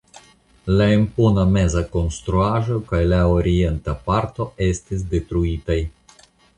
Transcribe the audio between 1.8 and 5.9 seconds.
konstruaĵo kaj la orienta parto estis detruitaj.